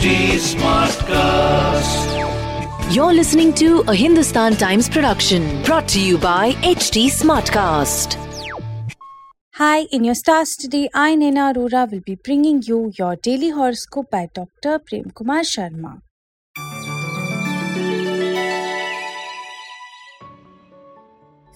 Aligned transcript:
HT 0.00 0.40
Smartcast. 0.56 2.08
You're 2.94 3.12
listening 3.12 3.52
to 3.52 3.80
a 3.86 3.94
Hindustan 3.94 4.56
Times 4.56 4.88
production 4.88 5.62
brought 5.62 5.86
to 5.88 6.00
you 6.00 6.16
by 6.16 6.52
HT 6.62 7.08
Smartcast. 7.08 8.16
Hi, 9.56 9.80
in 9.92 10.04
your 10.04 10.14
stars 10.14 10.56
today, 10.56 10.88
I, 10.94 11.16
Nena 11.16 11.52
Arora, 11.52 11.90
will 11.92 12.00
be 12.00 12.14
bringing 12.14 12.62
you 12.62 12.90
your 12.98 13.16
daily 13.16 13.50
horoscope 13.50 14.10
by 14.10 14.30
Dr. 14.32 14.78
Prem 14.78 15.10
Kumar 15.10 15.40
Sharma. 15.40 16.00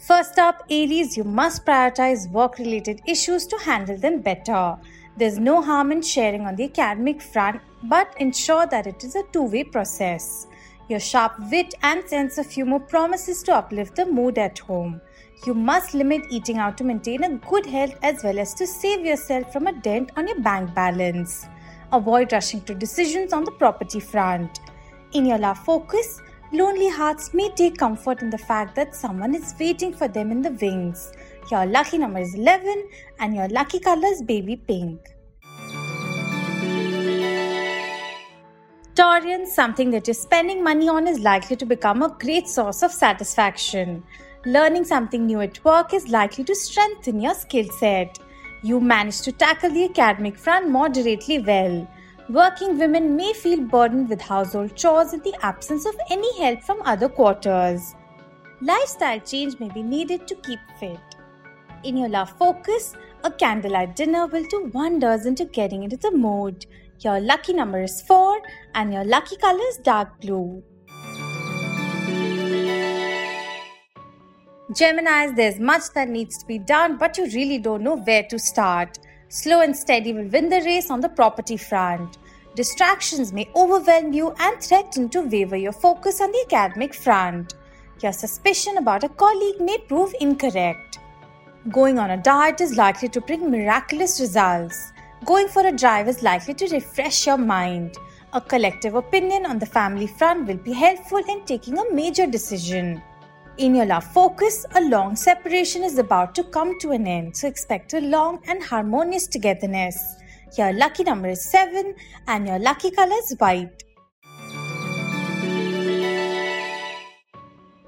First 0.07 0.39
up, 0.39 0.65
Aries, 0.69 1.17
you 1.17 1.25
must 1.25 1.65
prioritize 1.65 2.31
work 2.31 2.59
related 2.59 3.01
issues 3.07 3.47
to 3.47 3.57
handle 3.57 3.97
them 3.97 4.21
better. 4.21 4.77
There's 5.17 5.39
no 5.39 5.63
harm 5.63 5.93
in 5.93 6.03
sharing 6.03 6.45
on 6.45 6.57
the 6.57 6.65
academic 6.65 7.23
front, 7.23 7.61
but 7.85 8.13
ensure 8.19 8.67
that 8.67 8.89
it 8.89 9.05
is 9.05 9.15
a 9.15 9.23
two 9.33 9.45
way 9.45 9.63
process. 9.63 10.49
Your 10.89 10.99
sharp 10.99 11.35
wit 11.51 11.73
and 11.83 12.07
sense 12.09 12.37
of 12.37 12.51
humor 12.51 12.81
promises 12.81 13.43
to 13.45 13.55
uplift 13.55 13.95
the 13.95 14.07
mood 14.07 14.39
at 14.39 14.59
home. 14.59 15.01
You 15.47 15.55
must 15.55 15.95
limit 15.95 16.23
eating 16.31 16.59
out 16.59 16.77
to 16.79 16.85
maintain 16.85 17.23
a 17.23 17.37
good 17.37 17.65
health 17.65 17.95
as 18.03 18.25
well 18.25 18.41
as 18.41 18.55
to 18.55 18.67
save 18.67 19.07
yourself 19.07 19.53
from 19.53 19.69
a 19.69 19.73
dent 19.73 20.11
on 20.17 20.27
your 20.27 20.41
bank 20.41 20.75
balance. 20.75 21.47
Avoid 21.93 22.33
rushing 22.33 22.63
to 22.63 22.75
decisions 22.75 23.33
on 23.33 23.45
the 23.45 23.53
property 23.53 24.01
front. 24.01 24.59
In 25.13 25.27
your 25.27 25.39
love 25.39 25.59
focus, 25.59 26.21
lonely 26.53 26.89
hearts 26.89 27.33
may 27.33 27.51
take 27.51 27.79
comfort 27.79 28.21
in 28.21 28.31
the 28.31 28.39
fact 28.39 28.75
that 28.75 28.97
someone 28.97 29.35
is 29.35 29.55
waiting 29.61 29.93
for 29.93 30.09
them 30.09 30.33
in 30.33 30.43
the 30.43 30.51
wings. 30.51 31.13
Your 31.51 31.67
lucky 31.67 31.99
number 31.99 32.21
is 32.21 32.35
11 32.35 32.89
and 33.19 33.35
your 33.35 33.49
lucky 33.49 33.79
color 33.79 34.09
is 34.09 34.23
baby 34.23 34.57
pink. 34.57 35.01
Taurian, 38.95 39.47
something 39.47 39.91
that 39.91 40.07
you're 40.07 40.15
spending 40.15 40.63
money 40.63 40.89
on 40.89 41.07
is 41.07 41.19
likely 41.19 41.57
to 41.57 41.67
become 41.67 42.03
a 42.03 42.17
great 42.21 42.49
source 42.49 42.83
of 42.83 42.93
satisfaction. 42.93 44.03
Learning 44.47 44.85
something 44.85 45.27
new 45.27 45.41
at 45.41 45.63
work 45.65 45.93
is 45.93 46.09
likely 46.09 46.45
to 46.45 46.55
strengthen 46.55 47.21
your 47.21 47.35
skill 47.35 47.69
set. 47.79 48.19
You 48.63 48.81
manage 48.81 49.21
to 49.23 49.33
tackle 49.33 49.71
the 49.71 49.85
academic 49.85 50.39
front 50.39 50.71
moderately 50.71 51.41
well. 51.41 51.87
Working 52.31 52.79
women 52.79 53.17
may 53.17 53.33
feel 53.35 53.61
burdened 53.61 54.09
with 54.09 54.23
household 54.23 54.77
chores 54.77 55.13
in 55.13 55.21
the 55.21 55.35
absence 55.43 55.85
of 55.85 55.95
any 56.11 56.39
help 56.39 56.63
from 56.63 56.81
other 56.83 57.09
quarters. 57.09 57.95
Lifestyle 58.63 59.21
change 59.21 59.59
may 59.59 59.69
be 59.69 59.83
needed 59.83 60.27
to 60.29 60.35
keep 60.37 60.61
fit. 60.79 61.14
In 61.85 61.99
your 61.99 62.09
love 62.09 62.31
focus, 62.39 62.97
a 63.25 63.31
candlelight 63.31 63.95
dinner 63.95 64.27
will 64.27 64.45
do 64.45 64.71
wonders 64.73 65.27
into 65.27 65.45
getting 65.45 65.83
into 65.83 65.99
the 65.99 66.11
mood. 66.11 66.65
Your 67.01 67.21
lucky 67.21 67.53
number 67.53 67.83
is 67.83 68.01
4 68.01 68.41
and 68.75 68.91
your 68.91 69.05
lucky 69.05 69.37
color 69.37 69.63
is 69.69 69.77
dark 69.77 70.19
blue. 70.23 70.63
Geminis, 74.73 75.37
there's 75.37 75.61
much 75.61 75.83
that 75.95 76.09
needs 76.09 76.39
to 76.39 76.47
be 76.47 76.59
done, 76.59 76.97
but 76.97 77.19
you 77.19 77.27
really 77.27 77.59
don't 77.59 77.83
know 77.83 77.99
where 77.99 78.23
to 78.31 78.39
start. 78.39 78.99
Slow 79.29 79.61
and 79.61 79.77
steady 79.77 80.15
will 80.15 80.29
win 80.29 80.49
the 80.49 80.63
race 80.63 80.91
on 80.91 81.01
the 81.01 81.11
property 81.11 81.59
front. 81.59 82.17
Distractions 82.55 83.31
may 83.31 83.51
overwhelm 83.55 84.15
you 84.15 84.35
and 84.39 84.59
threaten 84.63 85.11
to 85.11 85.21
waver 85.21 85.57
your 85.57 85.73
focus 85.73 86.23
on 86.23 86.33
the 86.33 86.47
academic 86.51 86.95
front. 86.95 87.53
Your 88.01 88.13
suspicion 88.13 88.79
about 88.79 89.05
a 89.05 89.11
colleague 89.11 89.61
may 89.61 89.77
prove 89.77 90.15
incorrect. 90.19 90.94
Going 91.71 91.99
on 91.99 92.11
a 92.11 92.19
diet 92.19 92.61
is 92.61 92.77
likely 92.77 93.09
to 93.09 93.23
bring 93.23 93.51
miraculous 93.51 94.21
results. 94.21 94.93
Going 95.25 95.49
for 95.49 95.67
a 95.67 95.73
drive 95.73 96.09
is 96.09 96.23
likely 96.23 96.53
to 96.53 96.69
refresh 96.69 97.27
your 97.27 97.39
mind. 97.39 97.97
A 98.35 98.41
collective 98.41 98.97
opinion 98.97 99.47
on 99.47 99.59
the 99.59 99.65
family 99.65 100.07
front 100.07 100.47
will 100.47 100.59
be 100.59 100.75
helpful 100.75 101.23
in 101.27 101.43
taking 101.47 101.79
a 101.79 101.91
major 101.91 102.27
decision. 102.27 103.03
In 103.57 103.75
your 103.75 103.87
love 103.87 104.05
focus, 104.05 104.67
a 104.75 104.81
long 104.83 105.17
separation 105.17 105.83
is 105.83 105.97
about 105.97 106.35
to 106.35 106.45
come 106.45 106.79
to 106.81 106.91
an 106.91 107.07
end, 107.07 107.35
so 107.35 107.49
expect 107.49 107.95
a 107.95 108.01
long 108.01 108.43
and 108.47 108.63
harmonious 108.63 109.27
togetherness. 109.27 110.17
Your 110.59 110.75
lucky 110.75 111.05
number 111.05 111.29
is 111.29 111.43
7 111.51 111.95
and 112.27 112.47
your 112.47 112.59
lucky 112.59 112.91
color 112.91 113.17
is 113.23 113.37
white. 113.39 113.84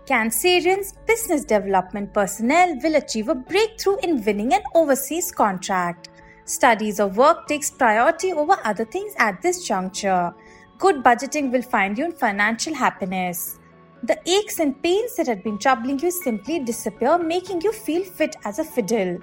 Cancerians 0.06 0.94
business 1.04 1.44
development 1.44 2.14
personnel 2.14 2.76
will 2.80 2.94
achieve 2.94 3.28
a 3.28 3.34
breakthrough 3.34 3.96
in 4.04 4.24
winning 4.24 4.54
an 4.54 4.62
overseas 4.72 5.32
contract. 5.32 6.10
Studies 6.44 7.00
or 7.00 7.08
work 7.08 7.48
takes 7.48 7.72
priority 7.72 8.32
over 8.32 8.56
other 8.62 8.84
things 8.84 9.14
at 9.18 9.42
this 9.42 9.66
juncture. 9.66 10.32
Good 10.78 11.02
budgeting 11.02 11.50
will 11.50 11.62
find 11.62 11.98
you 11.98 12.04
in 12.04 12.12
financial 12.12 12.72
happiness. 12.72 13.58
The 14.04 14.16
aches 14.30 14.60
and 14.60 14.80
pains 14.80 15.16
that 15.16 15.26
had 15.26 15.42
been 15.42 15.58
troubling 15.58 15.98
you 15.98 16.12
simply 16.12 16.60
disappear, 16.60 17.18
making 17.18 17.62
you 17.62 17.72
feel 17.72 18.04
fit 18.04 18.36
as 18.44 18.60
a 18.60 18.64
fiddle. 18.64 19.18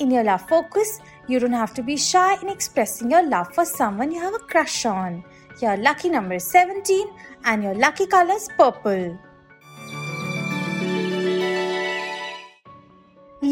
In 0.00 0.10
your 0.10 0.24
love 0.24 0.48
focus, 0.48 0.98
you 1.28 1.38
don't 1.38 1.52
have 1.52 1.74
to 1.74 1.82
be 1.84 1.96
shy 1.96 2.34
in 2.42 2.48
expressing 2.48 3.12
your 3.12 3.24
love 3.24 3.54
for 3.54 3.64
someone 3.64 4.10
you 4.10 4.20
have 4.20 4.34
a 4.34 4.40
crush 4.40 4.84
on. 4.84 5.22
Your 5.62 5.76
lucky 5.76 6.08
number 6.08 6.34
is 6.34 6.50
17 6.50 7.06
and 7.44 7.62
your 7.62 7.76
lucky 7.76 8.08
color 8.08 8.34
is 8.34 8.48
purple. 8.58 9.16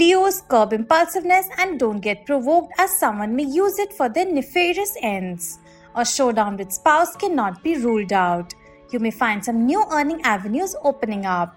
Leos 0.03 0.41
curb 0.49 0.73
impulsiveness 0.73 1.47
and 1.59 1.79
don't 1.79 2.01
get 2.01 2.27
provoked 2.27 2.73
as 2.77 2.99
someone 2.99 3.37
may 3.37 3.45
use 3.45 3.79
it 3.79 3.93
for 3.93 4.09
their 4.09 4.27
nefarious 4.27 4.97
ends. 5.01 5.61
A 5.95 6.05
showdown 6.05 6.57
with 6.57 6.73
spouse 6.73 7.15
cannot 7.15 7.63
be 7.63 7.77
ruled 7.77 8.13
out. 8.13 8.53
You 8.91 8.99
may 8.99 9.13
find 9.13 9.45
some 9.45 9.65
new 9.65 9.85
earning 9.93 10.21
avenues 10.23 10.75
opening 10.83 11.25
up. 11.25 11.57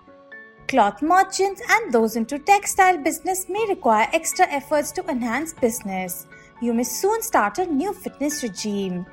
Cloth 0.67 1.01
merchants 1.01 1.59
and 1.71 1.91
those 1.91 2.17
into 2.17 2.37
textile 2.37 2.99
business 2.99 3.47
may 3.49 3.65
require 3.67 4.07
extra 4.13 4.45
efforts 4.51 4.91
to 4.91 5.09
enhance 5.09 5.51
business. 5.51 6.27
You 6.61 6.75
may 6.75 6.83
soon 6.83 7.23
start 7.23 7.57
a 7.57 7.65
new 7.65 7.93
fitness 7.93 8.43
regime. 8.43 9.07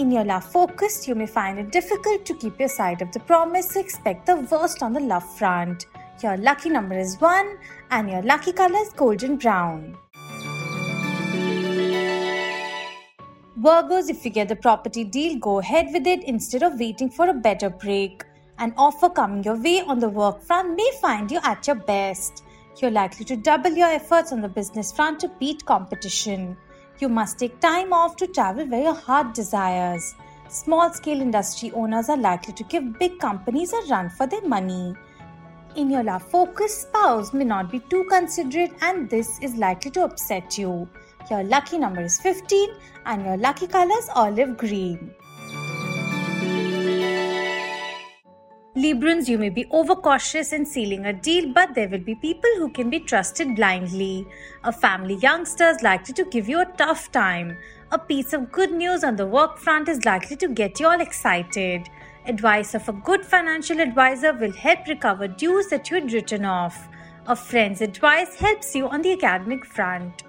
In 0.00 0.10
your 0.10 0.24
love 0.24 0.50
focus, 0.50 1.06
you 1.06 1.14
may 1.14 1.26
find 1.26 1.56
it 1.60 1.70
difficult 1.70 2.24
to 2.26 2.34
keep 2.34 2.58
your 2.58 2.68
side 2.68 3.00
of 3.00 3.12
the 3.12 3.20
promise, 3.20 3.74
so 3.74 3.80
expect 3.80 4.26
the 4.26 4.38
worst 4.50 4.82
on 4.82 4.92
the 4.92 5.06
love 5.14 5.28
front. 5.38 5.86
Your 6.20 6.36
lucky 6.36 6.68
number 6.68 6.98
is 6.98 7.16
1 7.20 7.58
and 7.90 8.10
your 8.10 8.22
lucky 8.22 8.52
color 8.52 8.78
is 8.78 8.92
golden 8.92 9.36
brown. 9.36 9.96
Virgos, 13.58 14.10
if 14.10 14.24
you 14.24 14.30
get 14.30 14.48
the 14.48 14.56
property 14.56 15.04
deal, 15.04 15.38
go 15.38 15.60
ahead 15.60 15.86
with 15.92 16.06
it 16.06 16.24
instead 16.24 16.62
of 16.62 16.80
waiting 16.80 17.08
for 17.08 17.28
a 17.28 17.34
better 17.34 17.70
break. 17.70 18.24
An 18.58 18.74
offer 18.76 19.08
coming 19.08 19.44
your 19.44 19.56
way 19.56 19.82
on 19.82 19.98
the 19.98 20.08
work 20.08 20.42
front 20.42 20.76
may 20.76 20.90
find 21.00 21.30
you 21.30 21.38
at 21.44 21.66
your 21.66 21.76
best. 21.76 22.44
You're 22.80 22.90
likely 22.90 23.24
to 23.26 23.36
double 23.36 23.70
your 23.70 23.88
efforts 23.88 24.32
on 24.32 24.40
the 24.40 24.48
business 24.48 24.90
front 24.90 25.20
to 25.20 25.28
beat 25.38 25.64
competition. 25.64 26.56
You 26.98 27.08
must 27.08 27.38
take 27.38 27.60
time 27.60 27.92
off 27.92 28.16
to 28.16 28.26
travel 28.26 28.66
where 28.66 28.82
your 28.82 28.94
heart 28.94 29.34
desires. 29.34 30.14
Small 30.48 30.92
scale 30.92 31.20
industry 31.20 31.70
owners 31.72 32.08
are 32.08 32.16
likely 32.16 32.54
to 32.54 32.64
give 32.64 32.98
big 32.98 33.18
companies 33.18 33.72
a 33.72 33.86
run 33.90 34.10
for 34.10 34.26
their 34.26 34.42
money. 34.42 34.94
In 35.74 35.88
your 35.88 36.02
love 36.02 36.22
focus, 36.22 36.82
spouse 36.82 37.32
may 37.32 37.44
not 37.44 37.70
be 37.70 37.80
too 37.80 38.04
considerate 38.10 38.72
and 38.82 39.08
this 39.08 39.38
is 39.40 39.54
likely 39.56 39.90
to 39.92 40.04
upset 40.04 40.58
you. 40.58 40.86
Your 41.30 41.42
lucky 41.44 41.78
number 41.78 42.02
is 42.02 42.20
15 42.20 42.68
and 43.06 43.24
your 43.24 43.38
lucky 43.38 43.66
color 43.66 43.96
is 43.98 44.10
olive 44.14 44.58
green. 44.58 45.14
Librans, 48.76 49.28
you 49.28 49.38
may 49.38 49.48
be 49.48 49.66
overcautious 49.70 50.52
in 50.52 50.66
sealing 50.66 51.06
a 51.06 51.12
deal, 51.12 51.52
but 51.52 51.74
there 51.74 51.88
will 51.88 52.00
be 52.00 52.14
people 52.16 52.50
who 52.56 52.70
can 52.70 52.90
be 52.90 53.00
trusted 53.00 53.56
blindly. 53.56 54.26
A 54.64 54.72
family 54.72 55.14
youngster 55.16 55.68
is 55.68 55.82
likely 55.82 56.12
to 56.14 56.24
give 56.24 56.48
you 56.48 56.60
a 56.60 56.72
tough 56.76 57.10
time. 57.12 57.56
A 57.92 57.98
piece 57.98 58.32
of 58.32 58.52
good 58.52 58.72
news 58.72 59.04
on 59.04 59.16
the 59.16 59.26
work 59.26 59.58
front 59.58 59.88
is 59.88 60.04
likely 60.04 60.36
to 60.36 60.48
get 60.48 60.80
you 60.80 60.88
all 60.88 61.00
excited. 61.00 61.88
Advice 62.26 62.74
of 62.74 62.88
a 62.88 62.92
good 62.92 63.24
financial 63.24 63.80
advisor 63.80 64.32
will 64.32 64.52
help 64.52 64.86
recover 64.86 65.26
dues 65.26 65.66
that 65.70 65.90
you 65.90 65.96
had 65.96 66.12
written 66.12 66.44
off. 66.44 66.88
A 67.26 67.34
friend's 67.34 67.80
advice 67.80 68.36
helps 68.36 68.76
you 68.76 68.88
on 68.88 69.02
the 69.02 69.12
academic 69.14 69.64
front. 69.66 70.22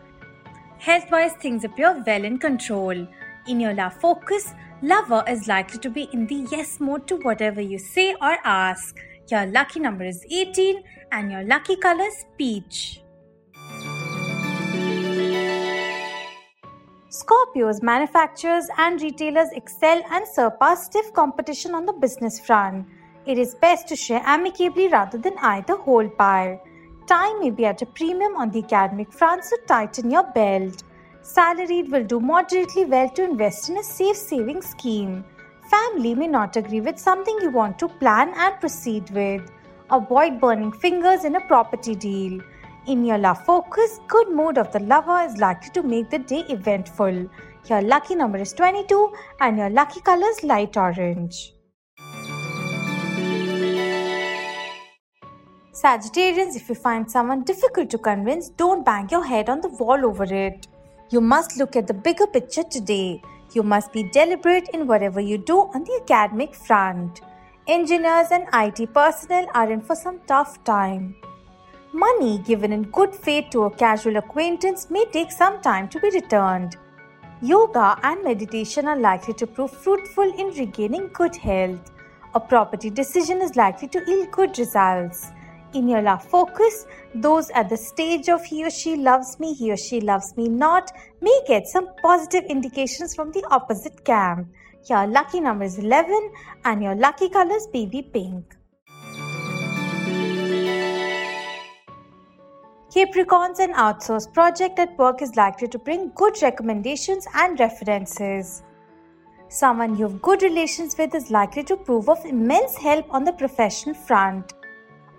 Health 0.79 1.11
wise, 1.11 1.33
things 1.33 1.63
appear 1.63 2.03
well 2.05 2.23
in 2.23 2.39
control. 2.39 3.07
In 3.47 3.59
your 3.59 3.75
love 3.75 3.93
focus, 3.93 4.55
lover 4.81 5.23
is 5.27 5.47
likely 5.47 5.77
to 5.79 5.89
be 5.91 6.09
in 6.13 6.25
the 6.25 6.47
yes 6.51 6.79
mode 6.79 7.07
to 7.09 7.17
whatever 7.17 7.61
you 7.61 7.77
say 7.77 8.15
or 8.19 8.37
ask. 8.43 8.97
Your 9.29 9.45
lucky 9.45 9.79
number 9.79 10.03
is 10.03 10.25
18 10.31 10.81
and 11.11 11.31
your 11.31 11.43
lucky 11.43 11.75
color 11.75 12.05
is 12.05 12.25
peach. 12.39 13.02
Scorpios, 17.13 17.83
manufacturers 17.83 18.65
and 18.79 18.99
retailers 18.99 19.49
excel 19.51 20.01
and 20.09 20.27
surpass 20.27 20.85
stiff 20.85 21.13
competition 21.13 21.75
on 21.75 21.85
the 21.85 21.93
business 21.93 22.39
front. 22.39 22.87
It 23.27 23.37
is 23.37 23.53
best 23.53 23.87
to 23.89 23.95
share 23.95 24.23
amicably 24.25 24.87
rather 24.87 25.19
than 25.19 25.37
eye 25.37 25.63
the 25.67 25.77
whole 25.77 26.09
pie. 26.09 26.59
Time 27.05 27.39
may 27.39 27.51
be 27.51 27.67
at 27.67 27.83
a 27.83 27.85
premium 27.85 28.35
on 28.35 28.49
the 28.49 28.63
academic 28.63 29.13
front, 29.13 29.43
so 29.43 29.55
tighten 29.67 30.09
your 30.09 30.23
belt. 30.23 30.81
Salaried 31.21 31.91
will 31.91 32.03
do 32.03 32.19
moderately 32.19 32.85
well 32.85 33.07
to 33.11 33.23
invest 33.23 33.69
in 33.69 33.77
a 33.77 33.83
safe 33.83 34.17
saving 34.17 34.63
scheme. 34.63 35.23
family 35.69 36.15
may 36.15 36.27
not 36.27 36.55
agree 36.55 36.81
with 36.81 36.97
something 36.97 37.37
you 37.43 37.51
want 37.51 37.77
to 37.77 37.89
plan 38.01 38.33
and 38.35 38.59
proceed 38.59 39.11
with. 39.11 39.51
Avoid 39.91 40.41
burning 40.41 40.71
fingers 40.71 41.25
in 41.25 41.35
a 41.35 41.41
property 41.41 41.93
deal. 41.93 42.41
In 42.85 43.05
your 43.05 43.17
love 43.17 43.45
focus, 43.45 44.01
good 44.09 44.29
mood 44.29 44.57
of 44.57 44.73
the 44.73 44.79
lover 44.79 45.21
is 45.21 45.37
likely 45.37 45.69
to 45.69 45.83
make 45.83 46.09
the 46.09 46.19
day 46.19 46.43
eventful. 46.49 47.29
Your 47.69 47.81
lucky 47.81 48.13
number 48.13 48.37
is 48.39 48.51
22 48.51 49.13
and 49.39 49.57
your 49.57 49.69
lucky 49.69 50.01
color 50.01 50.27
is 50.27 50.43
light 50.43 50.75
orange. 50.75 51.53
Sagittarians, 55.71 56.57
if 56.57 56.67
you 56.67 56.75
find 56.75 57.09
someone 57.09 57.43
difficult 57.43 57.89
to 57.89 57.97
convince, 57.97 58.49
don't 58.49 58.85
bang 58.85 59.07
your 59.09 59.23
head 59.23 59.49
on 59.49 59.61
the 59.61 59.69
wall 59.69 60.05
over 60.05 60.25
it. 60.25 60.67
You 61.09 61.21
must 61.21 61.55
look 61.57 61.77
at 61.77 61.87
the 61.87 61.93
bigger 61.93 62.27
picture 62.27 62.63
today. 62.63 63.21
You 63.53 63.63
must 63.63 63.93
be 63.93 64.09
deliberate 64.11 64.67
in 64.73 64.87
whatever 64.87 65.21
you 65.21 65.37
do 65.37 65.69
on 65.73 65.85
the 65.85 66.01
academic 66.01 66.53
front. 66.53 67.21
Engineers 67.65 68.27
and 68.31 68.45
IT 68.53 68.93
personnel 68.93 69.47
are 69.53 69.71
in 69.71 69.79
for 69.79 69.95
some 69.95 70.19
tough 70.27 70.61
time. 70.65 71.15
Money 71.95 72.39
given 72.39 72.73
in 72.73 72.81
good 72.89 73.13
faith 73.13 73.51
to 73.51 73.65
a 73.65 73.69
casual 73.69 74.17
acquaintance 74.17 74.89
may 74.89 75.05
take 75.05 75.31
some 75.31 75.61
time 75.61 75.87
to 75.87 75.99
be 75.99 76.09
returned. 76.09 76.75
Yoga 77.39 77.99
and 78.01 78.23
meditation 78.23 78.87
are 78.87 78.97
likely 78.97 79.35
to 79.35 79.45
prove 79.45 79.69
fruitful 79.69 80.33
in 80.39 80.47
regaining 80.57 81.11
good 81.13 81.35
health. 81.35 81.91
A 82.33 82.39
property 82.39 82.89
decision 82.89 83.43
is 83.43 83.55
likely 83.55 83.87
to 83.89 84.03
yield 84.07 84.31
good 84.31 84.57
results. 84.57 85.29
In 85.75 85.87
your 85.87 86.01
love 86.01 86.23
focus, 86.23 86.87
those 87.13 87.51
at 87.51 87.69
the 87.69 87.77
stage 87.77 88.27
of 88.27 88.43
he 88.43 88.65
or 88.65 88.71
she 88.71 88.95
loves 88.95 89.39
me, 89.39 89.53
he 89.53 89.71
or 89.71 89.77
she 89.77 90.01
loves 90.01 90.35
me 90.35 90.49
not 90.49 90.91
may 91.21 91.41
get 91.47 91.67
some 91.67 91.89
positive 92.01 92.45
indications 92.45 93.13
from 93.13 93.31
the 93.33 93.45
opposite 93.51 94.03
camp. 94.03 94.47
Your 94.89 95.05
lucky 95.05 95.39
number 95.39 95.65
is 95.65 95.77
11 95.77 96.31
and 96.65 96.81
your 96.81 96.95
lucky 96.95 97.29
color 97.29 97.55
is 97.55 97.67
baby 97.67 98.01
pink. 98.01 98.55
Capricorns 102.93 103.57
an 103.57 103.73
outsourced 103.73 104.31
project 104.33 104.77
at 104.77 104.95
work 104.99 105.23
is 105.23 105.35
likely 105.35 105.67
to 105.67 105.79
bring 105.79 106.11
good 106.13 106.39
recommendations 106.43 107.25
and 107.33 107.59
references. 107.59 108.61
Someone 109.49 109.97
you 109.97 110.07
have 110.07 110.21
good 110.21 110.43
relations 110.43 110.95
with 110.95 111.15
is 111.15 111.31
likely 111.31 111.63
to 111.63 111.75
prove 111.75 112.07
of 112.07 112.23
immense 112.23 112.75
help 112.75 113.11
on 113.11 113.23
the 113.23 113.33
professional 113.33 113.95
front. 113.95 114.53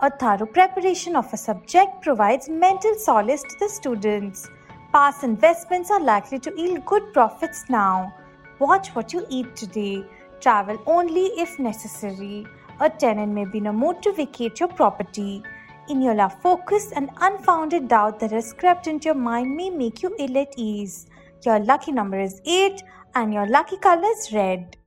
A 0.02 0.08
thorough 0.08 0.46
preparation 0.46 1.16
of 1.16 1.32
a 1.32 1.36
subject 1.36 2.00
provides 2.00 2.48
mental 2.48 2.94
solace 2.94 3.42
to 3.42 3.56
the 3.58 3.68
students. 3.68 4.48
Past 4.92 5.24
investments 5.24 5.90
are 5.90 6.00
likely 6.00 6.38
to 6.38 6.54
yield 6.56 6.86
good 6.86 7.12
profits 7.12 7.64
now. 7.68 8.14
Watch 8.60 8.90
what 8.90 9.12
you 9.12 9.26
eat 9.28 9.56
today. 9.56 10.04
Travel 10.38 10.80
only 10.86 11.24
if 11.42 11.58
necessary. 11.58 12.46
A 12.78 12.88
tenant 12.88 13.32
may 13.32 13.46
be 13.46 13.58
in 13.58 13.66
a 13.66 13.72
mood 13.72 14.00
to 14.02 14.12
vacate 14.12 14.60
your 14.60 14.68
property. 14.68 15.42
In 15.86 16.00
your 16.00 16.14
love 16.14 16.40
focus, 16.40 16.92
and 16.92 17.10
unfounded 17.20 17.88
doubt 17.88 18.18
that 18.20 18.30
has 18.30 18.54
crept 18.54 18.86
into 18.86 19.06
your 19.06 19.14
mind 19.14 19.54
may 19.54 19.68
make 19.68 20.02
you 20.02 20.16
ill 20.18 20.38
at 20.38 20.54
ease. 20.56 21.06
Your 21.44 21.58
lucky 21.58 21.92
number 21.92 22.18
is 22.18 22.40
8 22.46 22.82
and 23.14 23.34
your 23.34 23.46
lucky 23.46 23.76
color 23.76 24.08
is 24.08 24.32
red. 24.32 24.78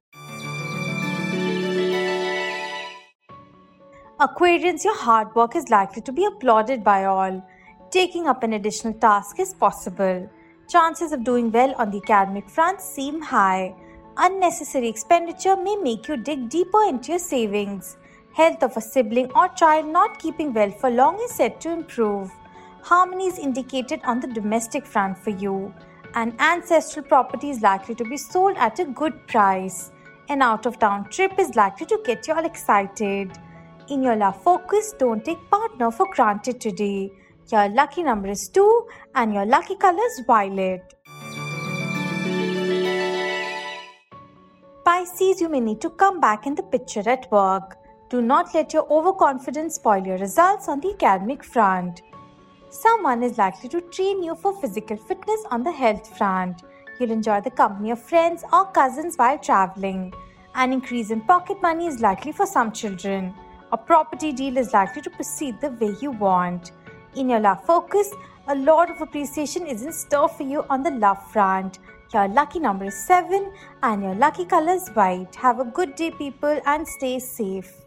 Aquarians, 4.20 4.84
your 4.84 4.98
hard 4.98 5.36
work 5.36 5.56
is 5.56 5.70
likely 5.70 6.02
to 6.02 6.12
be 6.12 6.26
applauded 6.26 6.84
by 6.84 7.06
all. 7.06 7.48
Taking 7.92 8.28
up 8.28 8.42
an 8.42 8.54
additional 8.54 8.94
task 8.96 9.40
is 9.40 9.54
possible. 9.54 10.28
Chances 10.68 11.12
of 11.12 11.24
doing 11.24 11.52
well 11.52 11.76
on 11.78 11.92
the 11.92 12.02
academic 12.10 12.50
front 12.50 12.82
seem 12.82 13.22
high. 13.22 13.76
Unnecessary 14.18 14.88
expenditure 14.88 15.56
may 15.56 15.76
make 15.76 16.08
you 16.08 16.18
dig 16.18 16.50
deeper 16.50 16.84
into 16.90 17.12
your 17.12 17.20
savings. 17.20 17.98
Health 18.38 18.62
of 18.62 18.78
a 18.78 18.82
sibling 18.82 19.32
or 19.34 19.48
child 19.48 19.88
not 19.88 20.20
keeping 20.20 20.54
well 20.54 20.70
for 20.70 20.92
long 20.92 21.20
is 21.20 21.32
said 21.32 21.60
to 21.60 21.72
improve. 21.72 22.32
Harmony 22.84 23.26
is 23.26 23.40
indicated 23.40 24.00
on 24.04 24.20
the 24.20 24.28
domestic 24.28 24.86
front 24.86 25.18
for 25.18 25.32
you. 25.32 25.74
An 26.14 26.36
ancestral 26.38 27.04
property 27.04 27.50
is 27.50 27.62
likely 27.62 27.96
to 27.96 28.04
be 28.04 28.16
sold 28.16 28.56
at 28.58 28.78
a 28.78 28.86
good 28.86 29.26
price. 29.26 29.90
An 30.30 30.44
out 30.44 30.68
of 30.68 30.78
town 30.78 31.10
trip 31.10 31.40
is 31.40 31.56
likely 31.56 31.88
to 31.88 32.00
get 32.06 32.28
you 32.28 32.36
all 32.36 32.46
excited. 32.46 33.32
In 33.90 34.04
your 34.04 34.16
love 34.16 34.40
focus, 34.44 34.94
don't 35.00 35.26
take 35.26 35.50
partner 35.50 35.90
for 35.90 36.06
granted 36.14 36.62
today. 36.62 37.12
Your 37.52 37.68
lucky 37.70 38.04
number 38.04 38.28
is 38.28 38.50
2 38.50 38.88
and 39.16 39.34
your 39.34 39.48
lucky 39.48 39.78
color 39.78 40.06
is 40.12 40.22
violet. 40.28 40.94
Pisces, 44.86 45.42
you 45.42 45.50
may 45.50 45.60
need 45.60 45.82
to 45.82 45.90
come 45.90 46.20
back 46.20 46.46
in 46.46 46.54
the 46.54 46.62
picture 46.62 47.10
at 47.10 47.32
work. 47.32 47.78
Do 48.10 48.22
not 48.22 48.54
let 48.54 48.72
your 48.74 48.90
overconfidence 48.90 49.76
spoil 49.76 50.06
your 50.08 50.18
results 50.18 50.70
on 50.70 50.80
the 50.80 50.94
academic 50.94 51.44
front. 51.44 52.04
Someone 52.70 53.22
is 53.22 53.38
likely 53.38 53.68
to 53.68 53.82
train 53.82 54.24
you 54.24 54.34
for 54.36 54.54
physical 54.62 54.96
fitness 54.96 55.44
on 55.52 55.62
the 55.62 55.72
health 55.74 56.18
front. 56.18 56.62
You'll 57.00 57.12
enjoy 57.12 57.42
the 57.42 57.52
company 57.52 57.92
of 57.92 58.02
friends 58.02 58.46
or 58.54 58.72
cousins 58.72 59.18
while 59.18 59.38
traveling. 59.38 60.14
An 60.56 60.72
increase 60.72 61.12
in 61.12 61.20
pocket 61.20 61.62
money 61.62 61.88
is 61.88 62.00
likely 62.00 62.32
for 62.32 62.46
some 62.46 62.72
children. 62.72 63.34
A 63.74 63.78
property 63.78 64.32
deal 64.32 64.56
is 64.56 64.72
likely 64.72 65.02
to 65.02 65.10
proceed 65.10 65.60
the 65.60 65.72
way 65.72 65.94
you 66.02 66.12
want. 66.12 66.72
In 67.16 67.30
your 67.30 67.42
love 67.42 67.66
focus, 67.66 68.14
a 68.48 68.56
lot 68.56 68.90
of 68.90 69.02
appreciation 69.02 69.68
is 69.68 69.84
in 69.84 69.92
store 69.92 70.30
for 70.30 70.44
you 70.44 70.64
on 70.70 70.82
the 70.82 70.92
love 70.92 71.22
front. 71.34 71.80
Your 72.14 72.30
lucky 72.30 72.60
number 72.60 72.86
is 72.86 72.96
7 73.06 73.52
and 73.84 74.02
your 74.02 74.16
lucky 74.16 74.46
color 74.46 74.76
is 74.76 74.88
white. 74.92 75.36
Have 75.36 75.60
a 75.60 75.66
good 75.66 75.96
day, 75.96 76.12
people, 76.12 76.62
and 76.66 76.88
stay 76.88 77.20
safe. 77.20 77.87